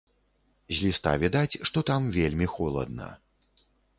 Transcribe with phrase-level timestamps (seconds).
[0.77, 3.13] З ліста відаць, што там вельмі холадна.